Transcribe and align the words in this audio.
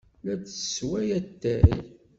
La 0.25 0.33
d-tessewway 0.39 1.07
atay. 1.19 1.69